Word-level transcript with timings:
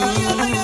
mim. 0.00 0.59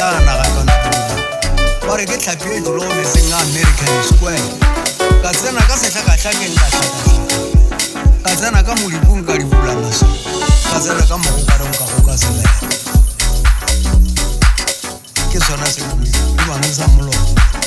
ka 0.00 0.16
naga 0.24 0.48
kana 0.56 0.74
tula 0.80 1.16
ba 1.84 1.92
re 2.00 2.04
ke 2.08 2.16
tlhapi 2.16 2.48
e 2.56 2.60
doloometseng 2.64 3.32
american 3.36 3.96
square. 4.08 4.46
Ka 5.20 5.28
tsena 5.36 5.60
ka 5.68 5.76
setlhakatlhakeng 5.76 6.56
ka 6.56 6.68
tlhakatlhaka 6.72 7.36
ka 8.24 8.32
tsena 8.32 8.60
ka 8.64 8.72
molipong 8.80 9.20
ka 9.28 9.36
dibulanaso 9.36 10.08
ka 10.72 10.78
tsena 10.80 11.04
ka 11.04 11.16
mogokareng 11.20 11.74
ka 11.76 11.84
go 11.84 11.98
ka 12.08 12.14
selela 12.16 12.56
ke 15.28 15.38
sona 15.44 15.68
se 15.68 15.84
ke 15.84 16.44
bangwe 16.48 16.72
sa 16.72 16.88
moloko. 16.96 17.59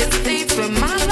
it 0.00 0.12
stays 0.12 0.52
for 0.52 0.68
my 0.80 1.09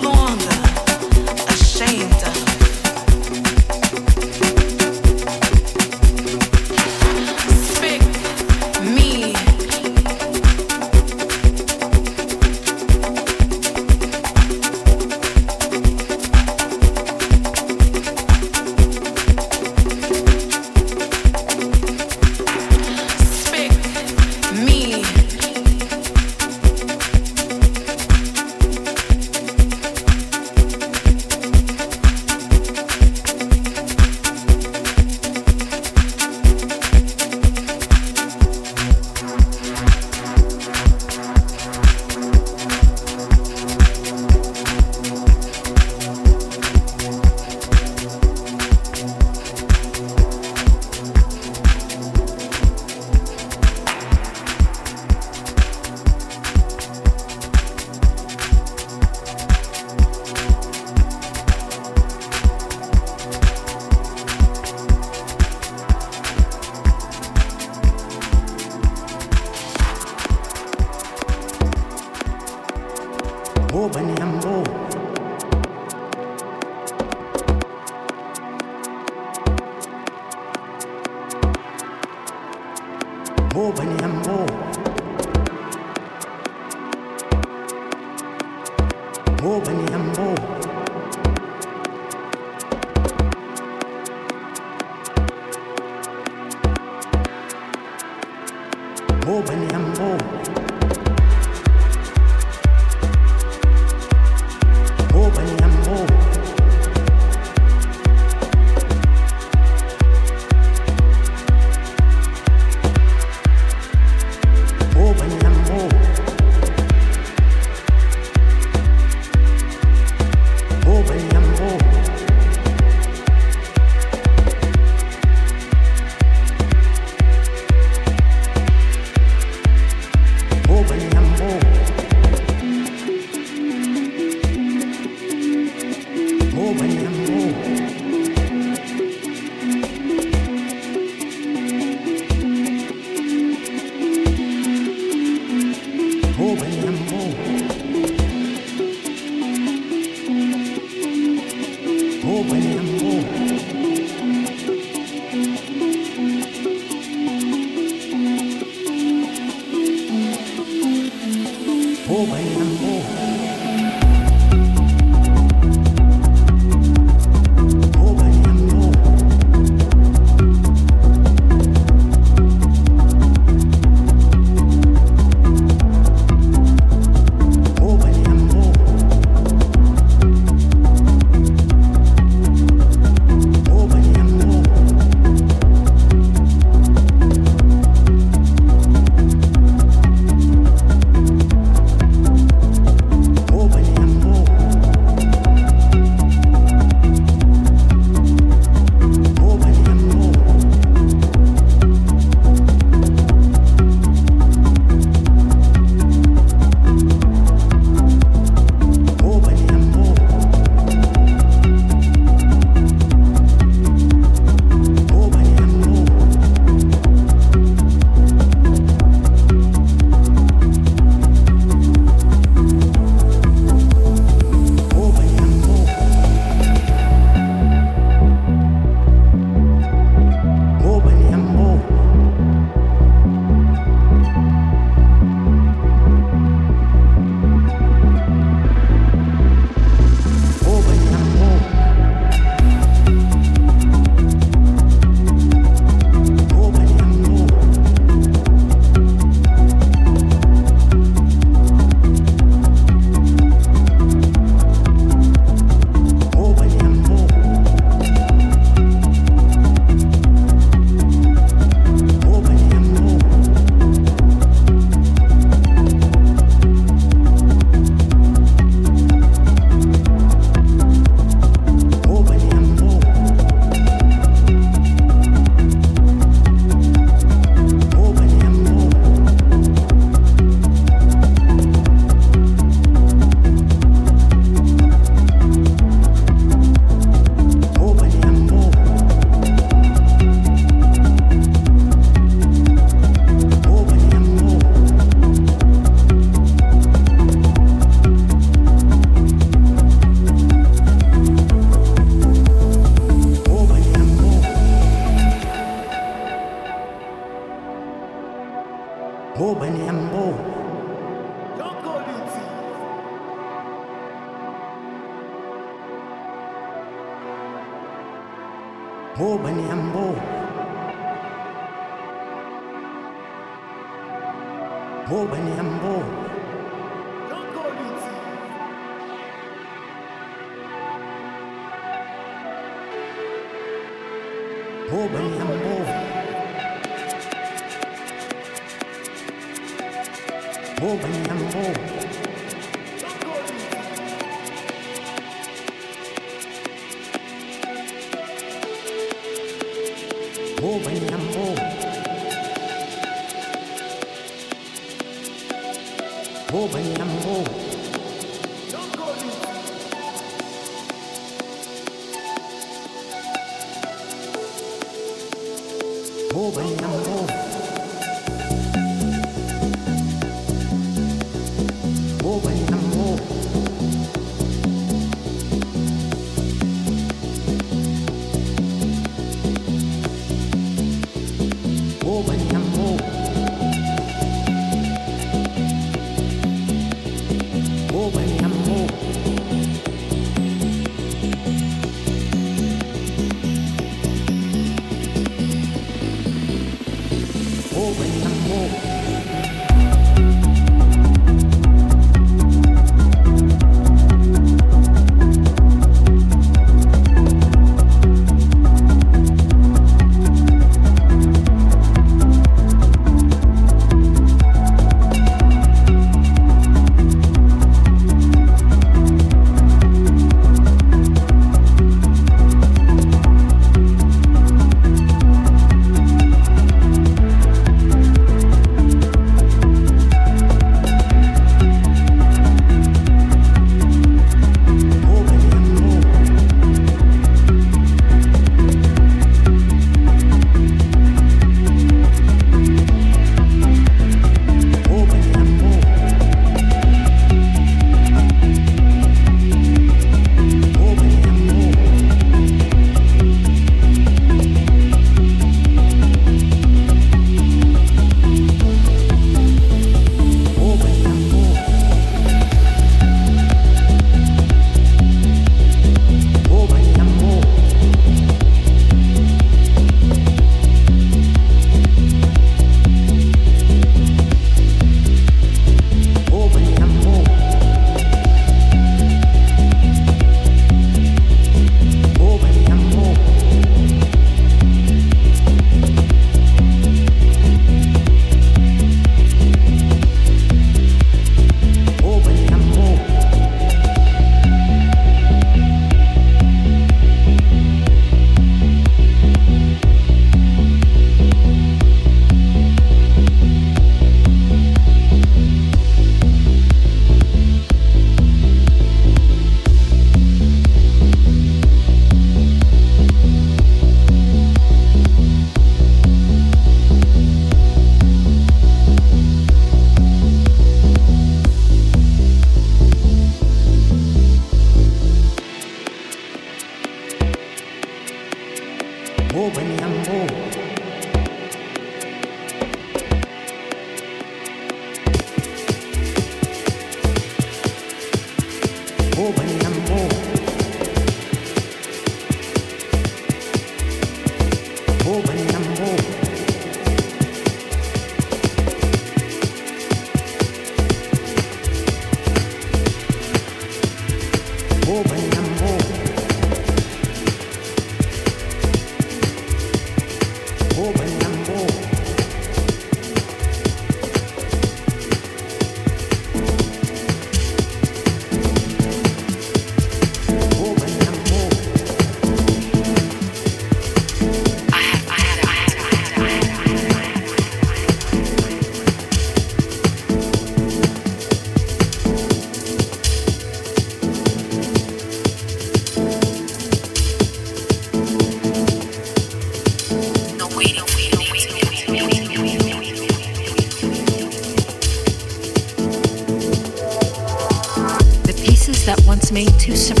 too 599.61 599.75
surprised. 599.75 600.00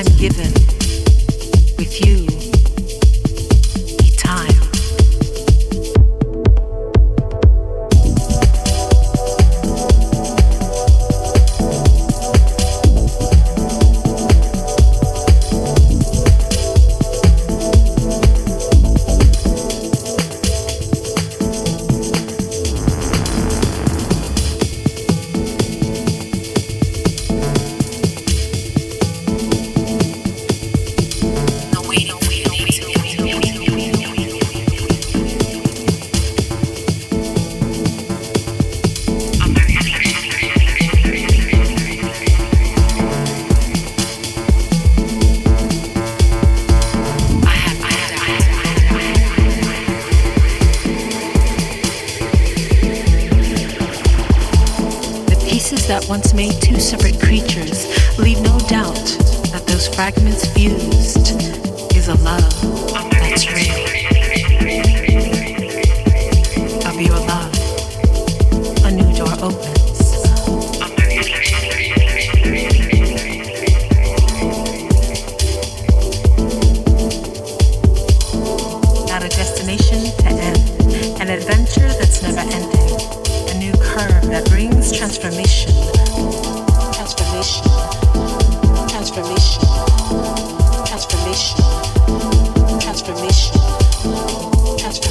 I'm 0.00 0.16
given. 0.16 0.59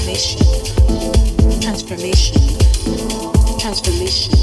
transformation, 0.10 0.42
transformation, 1.62 2.34
transformation, 3.60 4.34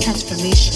transformation. 0.00 0.72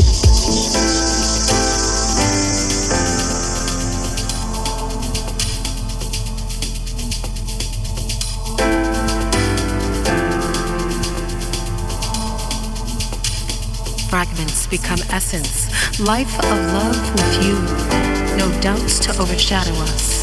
Fragments 14.10 14.66
become 14.66 14.98
essence, 15.10 15.70
life 16.00 16.38
of 16.38 16.44
love 16.44 17.14
with 17.14 17.44
you, 17.46 17.54
no 18.36 18.60
doubts 18.60 18.98
to 18.98 19.10
overshadow 19.18 19.72
us. 19.72 20.19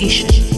meditation. 0.00 0.49